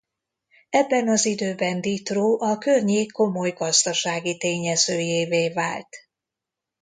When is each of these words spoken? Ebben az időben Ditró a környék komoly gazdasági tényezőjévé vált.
Ebben 0.69 1.07
az 1.07 1.25
időben 1.25 1.81
Ditró 1.81 2.41
a 2.41 2.57
környék 2.57 3.11
komoly 3.11 3.51
gazdasági 3.51 4.37
tényezőjévé 4.37 5.49
vált. 5.49 5.95